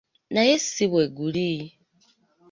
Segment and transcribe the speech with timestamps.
[0.33, 1.49] Naye si bwe guli.